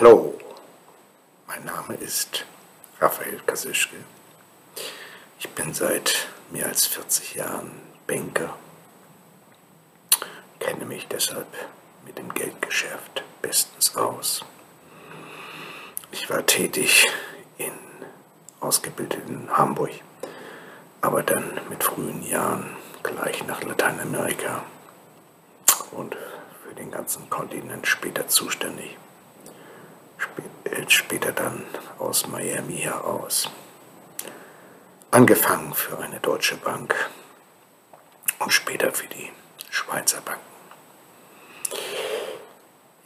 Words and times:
Hallo, 0.00 0.32
mein 1.48 1.64
Name 1.64 1.94
ist 1.94 2.46
Raphael 3.00 3.40
Kasischke. 3.44 3.96
Ich 5.40 5.48
bin 5.48 5.74
seit 5.74 6.28
mehr 6.52 6.66
als 6.66 6.86
40 6.86 7.34
Jahren 7.34 7.72
Banker, 8.06 8.56
kenne 10.60 10.84
mich 10.84 11.08
deshalb 11.08 11.48
mit 12.06 12.16
dem 12.16 12.32
Geldgeschäft 12.32 13.24
bestens 13.42 13.96
aus. 13.96 14.44
Ich 16.12 16.30
war 16.30 16.46
tätig 16.46 17.08
in 17.56 17.72
ausgebildet 18.60 19.28
in 19.28 19.50
Hamburg, 19.50 19.90
aber 21.00 21.24
dann 21.24 21.60
mit 21.70 21.82
frühen 21.82 22.22
Jahren 22.22 22.76
gleich 23.02 23.44
nach 23.48 23.64
Lateinamerika 23.64 24.62
und 25.90 26.16
für 26.62 26.74
den 26.76 26.92
ganzen 26.92 27.28
Kontinent 27.28 27.88
später 27.88 28.28
zuständig 28.28 28.96
später 30.86 31.32
dann 31.32 31.64
aus 31.98 32.26
Miami 32.28 32.78
heraus. 32.78 33.50
Angefangen 35.10 35.74
für 35.74 35.98
eine 35.98 36.20
deutsche 36.20 36.56
Bank 36.56 36.94
und 38.38 38.52
später 38.52 38.92
für 38.92 39.06
die 39.06 39.32
Schweizer 39.70 40.20
Banken. 40.20 40.42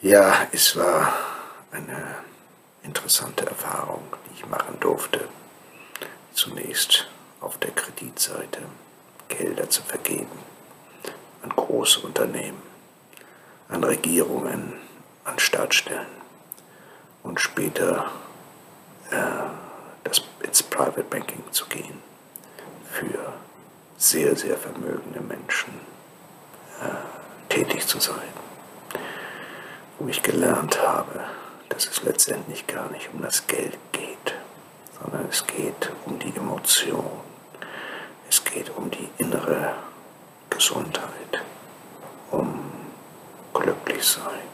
Ja, 0.00 0.46
es 0.52 0.76
war 0.76 1.12
eine 1.70 2.16
interessante 2.82 3.46
Erfahrung, 3.46 4.04
die 4.26 4.40
ich 4.40 4.46
machen 4.46 4.78
durfte. 4.80 5.28
Zunächst 6.34 7.08
auf 7.40 7.58
der 7.58 7.70
Kreditseite 7.70 8.62
Gelder 9.28 9.70
zu 9.70 9.82
vergeben 9.82 10.38
an 11.42 11.50
große 11.50 12.00
Unternehmen, 12.00 12.62
an 13.68 13.82
Regierungen, 13.82 14.74
an 15.24 15.38
Staatsstellen 15.38 16.21
und 17.22 17.40
später 17.40 18.10
äh, 19.10 19.16
das, 20.04 20.22
ins 20.42 20.62
Private 20.62 21.04
Banking 21.04 21.42
zu 21.50 21.66
gehen 21.66 22.02
für 22.90 23.32
sehr, 23.96 24.34
sehr 24.36 24.56
vermögende 24.56 25.20
Menschen 25.20 25.72
äh, 26.80 27.52
tätig 27.52 27.86
zu 27.86 28.00
sein, 28.00 28.32
wo 29.98 30.08
ich 30.08 30.22
gelernt 30.22 30.80
habe, 30.80 31.20
dass 31.68 31.86
es 31.86 32.02
letztendlich 32.02 32.66
gar 32.66 32.90
nicht 32.90 33.10
um 33.14 33.22
das 33.22 33.46
Geld 33.46 33.78
geht, 33.92 34.34
sondern 35.00 35.28
es 35.30 35.46
geht 35.46 35.92
um 36.04 36.18
die 36.18 36.34
Emotion, 36.36 37.20
es 38.28 38.42
geht 38.44 38.70
um 38.76 38.90
die 38.90 39.08
innere 39.18 39.74
Gesundheit, 40.50 41.42
um 42.30 42.72
glücklich 43.54 44.04
sein. 44.04 44.48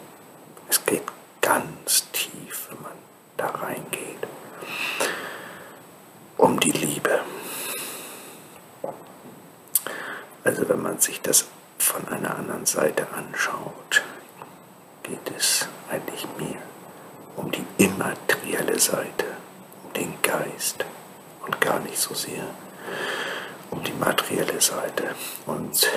Es 0.69 0.85
geht 0.85 1.03
ganz 1.41 2.11
tief, 2.13 2.69
wenn 2.71 2.83
man 2.83 2.93
da 3.37 3.47
reingeht, 3.47 4.27
um 6.39 6.59
die 6.59 6.73
Liebe. 6.73 7.21
Also 10.45 10.69
wenn 10.69 10.81
man 10.81 10.99
sich 10.99 11.21
das 11.21 11.47
von 11.79 12.09
einer 12.09 12.37
anderen 12.37 12.65
Seite 12.65 13.07
anschaut, 13.13 14.03
geht 15.03 15.31
es 15.37 15.69
eigentlich 15.91 16.27
mehr 16.39 16.63
um 17.37 17.51
die 17.51 17.65
immaterielle 17.77 18.79
Seite, 18.79 19.27
um 19.85 19.93
den 19.93 20.15
Geist 20.23 20.85
und 21.45 21.61
gar 21.61 21.81
nicht 21.81 21.99
so 21.99 22.15
sehr 22.15 22.45
um 23.71 23.83
die 23.83 23.93
materielle 23.93 24.61
Seite. 24.61 25.15
Und 25.47 25.91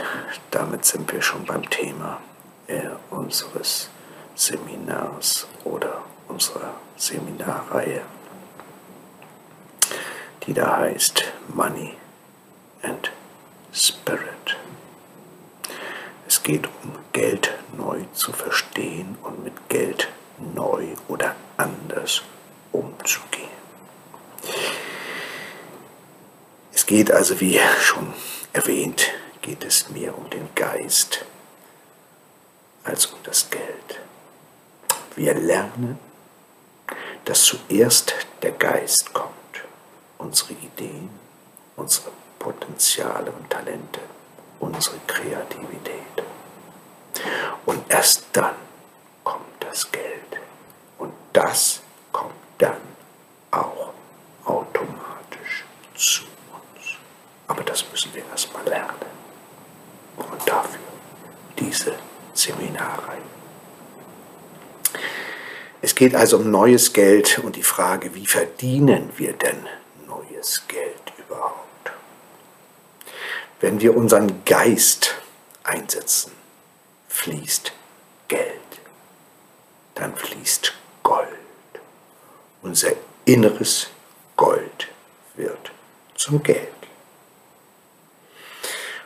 damit 0.51 0.85
sind 0.85 1.11
wir 1.11 1.21
schon 1.21 1.45
beim 1.45 1.69
Thema 1.69 2.19
äh, 2.67 2.89
unseres 3.09 3.89
Seminars 4.35 5.47
oder 5.63 6.03
unserer 6.27 6.73
Seminarreihe, 6.97 8.01
die 10.45 10.53
da 10.53 10.77
heißt 10.77 11.23
Money 11.53 11.95
and 12.81 13.11
Spirit. 13.73 14.57
Es 16.27 16.41
geht 16.43 16.67
um 16.83 16.93
Geld 17.11 17.53
neu 17.77 18.05
zu 18.13 18.31
verstehen 18.31 19.17
und 19.23 19.43
mit 19.43 19.69
Geld 19.69 20.07
neu 20.53 20.87
oder 21.07 21.35
anders 21.57 22.23
umzugehen. 22.71 23.49
Es 26.73 26.85
geht 26.85 27.11
also, 27.11 27.39
wie 27.39 27.59
schon 27.79 28.13
erwähnt, 28.53 29.11
geht 29.41 29.63
es 29.63 29.89
mehr 29.89 30.17
um 30.17 30.29
den 30.29 30.47
Geist 30.55 31.25
als 32.83 33.07
um 33.07 33.19
das 33.23 33.49
Geld. 33.49 33.99
Wir 35.15 35.33
lernen, 35.33 35.99
dass 37.25 37.43
zuerst 37.43 38.15
der 38.41 38.51
Geist 38.51 39.13
kommt, 39.13 39.40
unsere 40.21 40.53
Ideen, 40.53 41.09
unsere 41.75 42.11
Potenziale 42.37 43.31
und 43.31 43.49
Talente, 43.49 44.01
unsere 44.59 44.97
Kreativität. 45.07 46.23
Und 47.65 47.83
erst 47.89 48.25
dann 48.33 48.55
kommt 49.23 49.45
das 49.59 49.91
Geld. 49.91 50.39
Und 50.97 51.13
das 51.33 51.81
kommt 52.11 52.33
dann 52.59 52.81
auch 53.51 53.93
automatisch 54.45 55.65
zu 55.95 56.23
uns. 56.23 56.97
Aber 57.47 57.63
das 57.63 57.89
müssen 57.91 58.13
wir 58.13 58.23
erstmal 58.29 58.65
lernen. 58.65 59.11
Und 60.17 60.47
dafür 60.47 60.79
diese 61.57 61.93
Seminarreihe. 62.33 63.21
Es 65.83 65.95
geht 65.95 66.15
also 66.15 66.37
um 66.37 66.51
neues 66.51 66.93
Geld 66.93 67.39
und 67.39 67.55
die 67.55 67.63
Frage, 67.63 68.13
wie 68.13 68.27
verdienen 68.27 69.11
wir 69.17 69.33
denn 69.33 69.65
neues 70.41 70.67
Geld 70.67 71.13
überhaupt? 71.17 71.91
Wenn 73.59 73.79
wir 73.79 73.95
unseren 73.95 74.43
Geist 74.43 75.15
einsetzen, 75.63 76.31
fließt 77.09 77.71
Geld. 78.27 78.59
Dann 79.93 80.15
fließt 80.15 80.73
Gold. 81.03 81.27
Unser 82.63 82.93
inneres 83.25 83.89
Gold 84.35 84.87
wird 85.35 85.71
zum 86.15 86.41
Geld. 86.41 86.69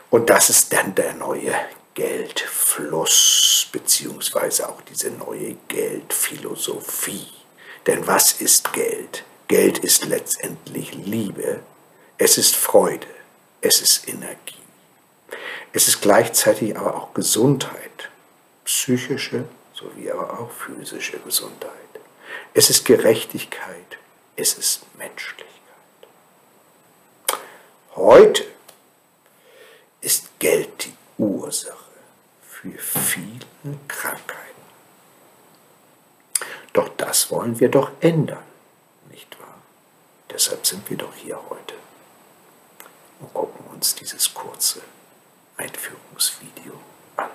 Und 0.08 0.30
das 0.30 0.48
ist 0.48 0.72
dann 0.72 0.94
der 0.94 1.12
neue 1.14 1.52
Geldfluss 1.92 3.68
beziehungsweise 3.72 4.68
auch 4.68 4.80
diese 4.82 5.10
neue 5.10 5.54
Geldphilosophie. 5.68 7.28
Denn 7.86 8.06
was 8.06 8.40
ist 8.40 8.72
Geld? 8.72 9.24
Geld 9.48 9.78
ist 9.78 10.04
letztendlich 10.06 10.92
Liebe, 10.94 11.60
es 12.18 12.36
ist 12.38 12.56
Freude, 12.56 13.06
es 13.60 13.80
ist 13.80 14.08
Energie. 14.08 14.54
Es 15.72 15.88
ist 15.88 16.00
gleichzeitig 16.00 16.76
aber 16.76 16.94
auch 16.94 17.14
Gesundheit, 17.14 18.08
psychische 18.64 19.44
sowie 19.72 20.10
aber 20.10 20.40
auch 20.40 20.50
physische 20.50 21.18
Gesundheit. 21.18 21.70
Es 22.54 22.70
ist 22.70 22.84
Gerechtigkeit, 22.84 23.98
es 24.34 24.54
ist 24.54 24.82
Menschlichkeit. 24.96 25.46
Heute 27.94 28.44
ist 30.00 30.38
Geld 30.38 30.86
die 30.86 30.94
Ursache 31.18 31.76
für 32.42 32.72
viele 32.78 33.46
Krankheiten. 33.86 34.42
Doch 36.72 36.88
das 36.96 37.30
wollen 37.30 37.60
wir 37.60 37.68
doch 37.68 37.90
ändern, 38.00 38.42
sind 40.76 40.90
wir 40.90 40.96
doch 40.98 41.14
hier 41.14 41.38
heute 41.48 41.74
und 43.20 43.32
gucken 43.32 43.64
uns 43.72 43.94
dieses 43.94 44.34
kurze 44.34 44.82
Einführungsvideo 45.56 46.74
an. 47.16 47.30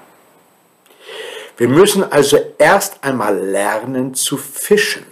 Wir 1.58 1.68
müssen 1.68 2.04
also 2.04 2.38
erst 2.60 3.04
einmal 3.04 3.36
lernen 3.36 4.14
zu 4.14 4.38
fischen. 4.38 5.08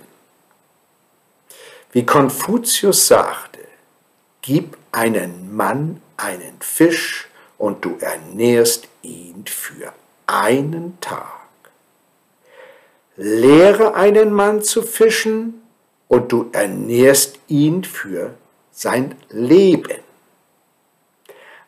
Wie 1.92 2.06
Konfuzius 2.06 3.08
sagte, 3.08 3.68
gib 4.44 4.78
einen 4.92 5.56
Mann 5.56 6.00
einen 6.18 6.62
Fisch 6.62 7.28
und 7.58 7.84
du 7.84 7.98
ernährst 8.00 8.88
ihn 9.02 9.44
für 9.48 9.92
einen 10.28 11.00
Tag. 11.02 11.40
Lehre 13.16 13.96
einen 13.96 14.32
Mann 14.32 14.62
zu 14.62 14.84
fischen 14.84 15.59
und 16.10 16.34
du 16.34 16.50
ernährst 16.52 17.40
ihn 17.48 17.86
für 17.86 18.34
sein 18.72 19.16
Leben. 19.30 20.04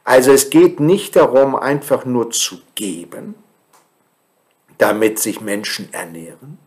Also 0.04 0.34
es 0.34 0.50
geht 0.50 0.82
nicht 0.82 1.16
darum, 1.16 1.56
einfach 1.56 2.04
nur 2.04 2.32
zu 2.32 2.58
geben, 2.76 3.36
damit 4.78 5.18
sich 5.20 5.40
Menschen 5.40 5.94
ernähren. 5.94 6.58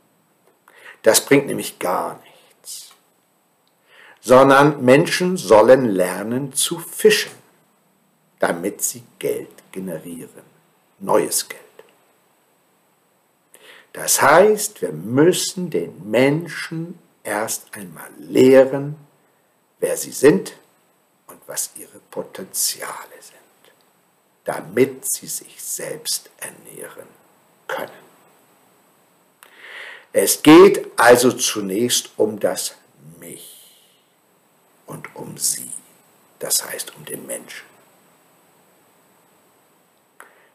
Das 1.02 1.26
bringt 1.26 1.48
nämlich 1.48 1.78
gar 1.78 2.18
nichts. 2.24 2.94
Sondern 4.22 4.82
Menschen 4.82 5.36
sollen 5.36 5.84
lernen 5.84 6.54
zu 6.54 6.78
fischen 6.78 7.44
damit 8.44 8.82
sie 8.82 9.02
Geld 9.18 9.72
generieren, 9.72 10.42
neues 10.98 11.48
Geld. 11.48 11.62
Das 13.94 14.20
heißt, 14.20 14.82
wir 14.82 14.92
müssen 14.92 15.70
den 15.70 16.10
Menschen 16.10 16.98
erst 17.24 17.74
einmal 17.74 18.10
lehren, 18.18 18.96
wer 19.80 19.96
sie 19.96 20.12
sind 20.12 20.54
und 21.26 21.40
was 21.46 21.70
ihre 21.76 21.98
Potenziale 22.10 23.20
sind, 23.20 23.72
damit 24.44 25.04
sie 25.06 25.26
sich 25.26 25.60
selbst 25.62 26.30
ernähren 26.38 27.08
können. 27.66 28.04
Es 30.12 30.42
geht 30.42 30.86
also 30.96 31.32
zunächst 31.32 32.10
um 32.16 32.38
das 32.38 32.76
Mich 33.18 33.74
und 34.86 35.16
um 35.16 35.36
Sie, 35.36 35.72
das 36.38 36.64
heißt 36.64 36.94
um 36.94 37.04
den 37.04 37.26
Menschen. 37.26 37.66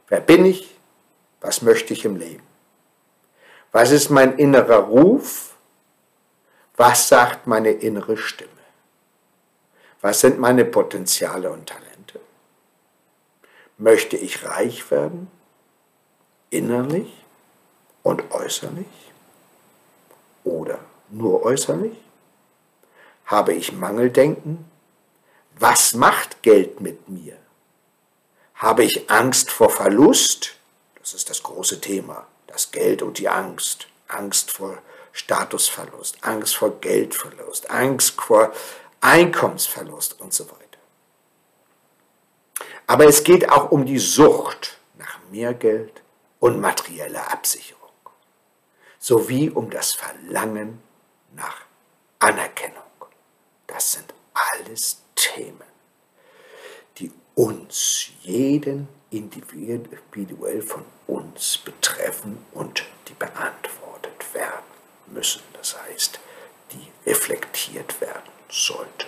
Wer 0.07 0.21
bin 0.21 0.45
ich? 0.45 0.75
Was 1.41 1.61
möchte 1.61 1.93
ich 1.93 2.05
im 2.05 2.15
Leben? 2.15 2.43
Was 3.71 3.91
ist 3.91 4.09
mein 4.09 4.37
innerer 4.37 4.77
Ruf? 4.77 5.55
Was 6.79 7.09
sagt 7.09 7.45
meine 7.45 7.71
innere 7.71 8.15
Stimme? 8.15 8.51
Was 9.99 10.21
sind 10.21 10.39
meine 10.39 10.63
Potenziale 10.63 11.51
und 11.51 11.67
Talente? 11.67 12.21
Möchte 13.77 14.15
ich 14.15 14.45
reich 14.45 14.89
werden? 14.89 15.29
Innerlich 16.49 17.13
und 18.01 18.31
äußerlich? 18.31 18.87
Oder 20.45 20.79
nur 21.09 21.43
äußerlich? 21.43 21.97
Habe 23.25 23.51
ich 23.51 23.73
Mangeldenken? 23.73 24.63
Was 25.57 25.93
macht 25.93 26.41
Geld 26.43 26.79
mit 26.79 27.09
mir? 27.09 27.35
Habe 28.55 28.85
ich 28.85 29.11
Angst 29.11 29.51
vor 29.51 29.69
Verlust? 29.69 30.55
Das 30.97 31.13
ist 31.13 31.29
das 31.29 31.43
große 31.43 31.81
Thema. 31.81 32.25
Das 32.47 32.71
Geld 32.71 33.01
und 33.01 33.17
die 33.17 33.27
Angst. 33.27 33.87
Angst 34.07 34.51
vor 34.51 34.81
Statusverlust, 35.19 36.17
Angst 36.21 36.55
vor 36.55 36.79
Geldverlust, 36.79 37.69
Angst 37.69 38.19
vor 38.21 38.53
Einkommensverlust 39.01 40.19
und 40.19 40.33
so 40.33 40.45
weiter. 40.45 40.55
Aber 42.87 43.05
es 43.05 43.23
geht 43.23 43.49
auch 43.51 43.71
um 43.71 43.85
die 43.85 43.99
Sucht 43.99 44.77
nach 44.97 45.19
mehr 45.29 45.53
Geld 45.53 46.01
und 46.39 46.59
materieller 46.59 47.31
Absicherung, 47.31 47.79
sowie 48.97 49.49
um 49.49 49.69
das 49.69 49.93
Verlangen 49.93 50.81
nach 51.35 51.61
Anerkennung. 52.19 52.77
Das 53.67 53.91
sind 53.91 54.13
alles 54.33 55.01
Themen, 55.15 55.69
die 56.97 57.11
uns, 57.35 58.07
jeden 58.21 58.87
individuell 59.11 60.61
von 60.61 60.85
uns 61.07 61.57
betreffen 61.57 62.43
und 62.53 62.85
die 63.07 63.13
beantwortet 63.13 64.33
werden 64.33 64.69
müssen. 65.07 65.41
Das 65.53 65.81
heißt, 65.81 66.19
die 66.71 67.09
reflektiert 67.09 67.99
werden 68.01 68.31
sollten. 68.49 69.07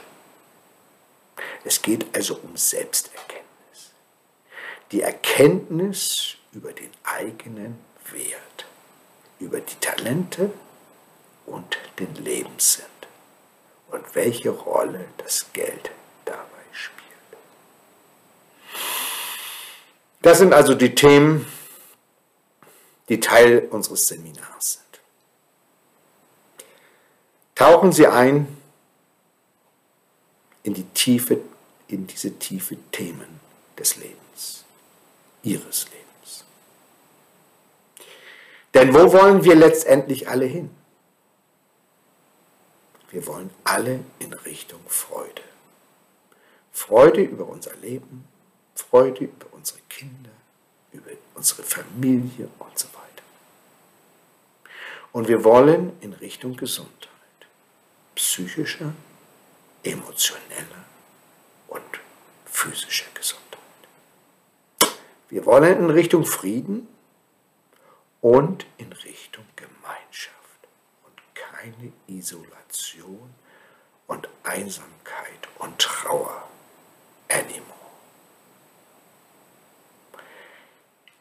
Es 1.63 1.81
geht 1.81 2.10
also 2.21 2.35
um 2.43 2.55
Selbsterkenntnis. 2.55 3.93
Die 4.91 5.01
Erkenntnis 5.01 6.35
über 6.51 6.71
den 6.71 6.91
eigenen 7.03 7.79
Wert, 8.11 8.65
über 9.39 9.59
die 9.59 9.73
Talente 9.79 10.53
und 11.47 11.79
den 11.97 12.13
Lebenssinn 12.13 12.85
und 13.89 14.03
welche 14.13 14.51
Rolle 14.51 15.07
das 15.17 15.51
Geld 15.51 15.89
dabei 16.25 16.63
spielt. 16.71 17.41
Das 20.21 20.37
sind 20.37 20.53
also 20.53 20.75
die 20.75 20.93
Themen, 20.93 21.47
die 23.09 23.19
Teil 23.19 23.67
unseres 23.71 24.05
Seminars 24.05 24.73
sind. 24.73 24.99
Tauchen 27.55 27.91
Sie 27.91 28.05
ein 28.05 28.45
in 30.61 30.75
die 30.75 30.85
Tiefe, 30.93 31.41
in 31.91 32.07
diese 32.07 32.37
tiefe 32.37 32.77
Themen 32.91 33.39
des 33.77 33.97
Lebens, 33.97 34.63
Ihres 35.43 35.85
Lebens. 35.85 36.45
Denn 38.73 38.93
wo 38.93 39.11
wollen 39.11 39.43
wir 39.43 39.55
letztendlich 39.55 40.29
alle 40.29 40.45
hin? 40.45 40.69
Wir 43.09 43.27
wollen 43.27 43.49
alle 43.65 43.99
in 44.19 44.31
Richtung 44.33 44.79
Freude. 44.87 45.41
Freude 46.71 47.21
über 47.21 47.45
unser 47.47 47.75
Leben, 47.75 48.25
Freude 48.73 49.25
über 49.25 49.47
unsere 49.51 49.79
Kinder, 49.89 50.29
über 50.93 51.11
unsere 51.35 51.63
Familie 51.63 52.47
und 52.59 52.79
so 52.79 52.87
weiter. 52.87 53.01
Und 55.11 55.27
wir 55.27 55.43
wollen 55.43 55.91
in 55.99 56.13
Richtung 56.13 56.55
Gesundheit, 56.55 57.09
psychischer, 58.15 58.93
emotioneller 59.83 60.85
und 61.71 61.83
physischer 62.45 63.09
Gesundheit. 63.13 63.41
Wir 65.29 65.45
wollen 65.45 65.79
in 65.79 65.89
Richtung 65.89 66.25
Frieden 66.25 66.87
und 68.19 68.65
in 68.77 68.91
Richtung 68.91 69.45
Gemeinschaft 69.55 70.67
und 71.05 71.21
keine 71.33 71.93
Isolation 72.07 73.33
und 74.07 74.27
Einsamkeit 74.43 75.47
und 75.59 75.79
Trauer 75.79 76.43
anymore. 77.29 77.61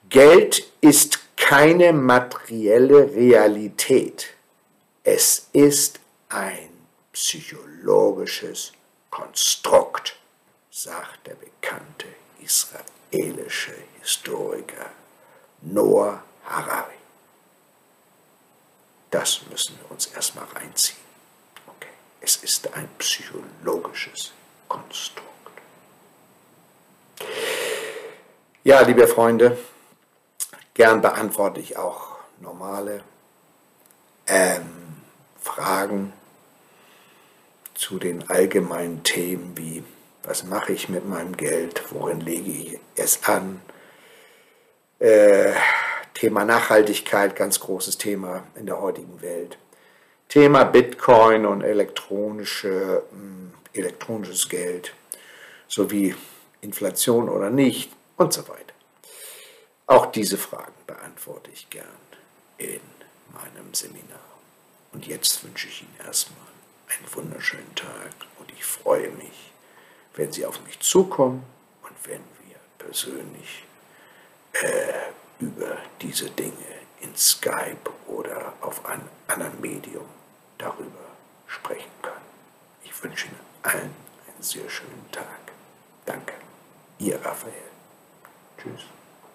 Geld 0.08 0.66
ist 0.80 1.36
keine 1.36 1.92
materielle 1.92 3.14
Realität. 3.14 4.34
Es 5.04 5.48
ist 5.52 6.00
ein 6.28 6.68
psychologisches 7.12 8.72
Konstrukt, 9.10 10.19
sagt 10.82 11.26
der 11.26 11.34
bekannte 11.34 12.06
israelische 12.40 13.74
Historiker 14.00 14.90
Noah 15.60 16.22
Harari. 16.44 16.94
Das 19.10 19.42
müssen 19.50 19.78
wir 19.80 19.90
uns 19.90 20.06
erstmal 20.06 20.46
reinziehen. 20.46 21.00
Okay. 21.66 21.90
Es 22.20 22.36
ist 22.36 22.72
ein 22.74 22.88
psychologisches 22.98 24.32
Konstrukt. 24.68 25.28
Ja, 28.64 28.80
liebe 28.80 29.06
Freunde, 29.06 29.58
Gern 30.72 31.02
beantworte 31.02 31.60
ich 31.60 31.76
auch 31.76 32.16
normale 32.38 33.04
ähm, 34.26 34.96
Fragen 35.38 36.14
zu 37.74 37.98
den 37.98 38.30
allgemeinen 38.30 39.02
Themen 39.02 39.56
wie, 39.58 39.84
was 40.30 40.44
mache 40.44 40.72
ich 40.72 40.88
mit 40.88 41.08
meinem 41.08 41.36
Geld, 41.36 41.82
worin 41.90 42.20
lege 42.20 42.52
ich 42.52 42.78
es 42.94 43.24
an. 43.24 43.60
Äh, 45.00 45.52
Thema 46.14 46.44
Nachhaltigkeit, 46.44 47.34
ganz 47.34 47.58
großes 47.58 47.98
Thema 47.98 48.44
in 48.54 48.66
der 48.66 48.80
heutigen 48.80 49.20
Welt. 49.22 49.58
Thema 50.28 50.62
Bitcoin 50.62 51.46
und 51.46 51.62
elektronische, 51.62 53.02
äh, 53.74 53.78
elektronisches 53.78 54.48
Geld 54.48 54.94
sowie 55.66 56.14
Inflation 56.60 57.28
oder 57.28 57.50
nicht 57.50 57.90
und 58.16 58.32
so 58.32 58.46
weiter. 58.46 58.74
Auch 59.88 60.06
diese 60.06 60.38
Fragen 60.38 60.74
beantworte 60.86 61.50
ich 61.52 61.68
gern 61.70 61.86
in 62.56 62.80
meinem 63.32 63.74
Seminar. 63.74 64.20
Und 64.92 65.08
jetzt 65.08 65.42
wünsche 65.42 65.66
ich 65.66 65.82
Ihnen 65.82 66.06
erstmal 66.06 66.38
einen 66.86 67.14
wunderschönen 67.16 67.74
Tag 67.74 68.14
und 68.38 68.52
ich 68.52 68.64
freue 68.64 69.10
mich, 69.10 69.50
wenn 70.14 70.32
Sie 70.32 70.44
auf 70.44 70.62
mich 70.64 70.78
zukommen 70.80 71.44
und 71.82 71.92
wenn 72.04 72.22
wir 72.46 72.56
persönlich 72.78 73.64
äh, 74.52 75.10
über 75.38 75.78
diese 76.00 76.30
Dinge 76.30 76.52
in 77.00 77.16
Skype 77.16 77.90
oder 78.06 78.52
auf 78.60 78.84
einem 78.84 79.08
anderen 79.26 79.60
Medium 79.60 80.06
darüber 80.58 81.10
sprechen 81.46 81.90
können. 82.02 82.16
Ich 82.84 83.02
wünsche 83.02 83.26
Ihnen 83.26 83.40
allen 83.62 83.80
einen 83.80 84.42
sehr 84.42 84.68
schönen 84.68 85.10
Tag. 85.10 85.52
Danke. 86.04 86.34
Ihr 86.98 87.16
Raphael. 87.24 87.70
Tschüss. 88.58 88.99